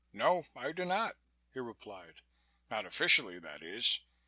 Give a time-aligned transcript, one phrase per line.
[0.13, 1.13] "No, I do not,"
[1.53, 2.21] he replied.
[2.71, 3.99] "Not officially, that is.